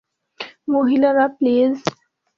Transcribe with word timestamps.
মহিলারা, 0.67 1.25
প্লিজ। 1.37 1.73